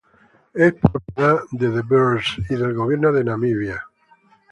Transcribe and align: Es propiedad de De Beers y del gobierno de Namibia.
Es 0.55 0.73
propiedad 0.73 1.41
de 1.51 1.69
De 1.69 1.83
Beers 1.87 2.39
y 2.49 2.55
del 2.55 2.73
gobierno 2.73 3.11
de 3.11 3.23
Namibia. 3.23 3.85